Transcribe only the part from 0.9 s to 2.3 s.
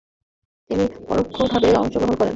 পরোক্ষভাবে অংশগ্রহণ করেন।